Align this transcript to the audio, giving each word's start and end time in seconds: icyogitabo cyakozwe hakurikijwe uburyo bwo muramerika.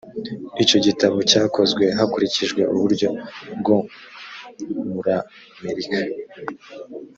icyogitabo 0.63 1.17
cyakozwe 1.29 1.85
hakurikijwe 1.97 2.61
uburyo 2.75 3.09
bwo 3.59 3.77
muramerika. 4.91 5.99